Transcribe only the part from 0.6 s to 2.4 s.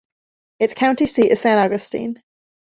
county seat is San Augustine.